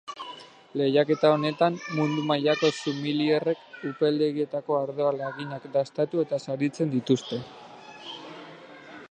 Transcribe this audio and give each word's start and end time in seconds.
Lehiaketa 0.79 1.29
honetan 1.33 1.77
mundu 1.97 2.23
mailako 2.31 2.71
sumilierrek 2.77 3.77
upeldegietako 3.91 4.79
ardoa 4.79 5.13
laginak 5.21 5.69
dastatu 5.77 6.25
eta 6.27 6.43
saritzen 6.49 6.97
dituzte. 6.97 7.43